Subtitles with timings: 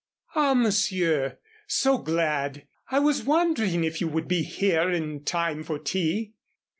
[0.33, 1.37] "Ah monsieur!
[1.67, 2.65] so glad!
[2.89, 6.33] I was wondering if you'd be here in time for tea."